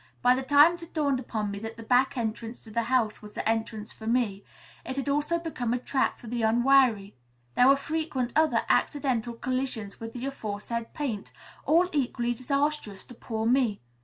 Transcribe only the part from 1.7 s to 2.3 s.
the back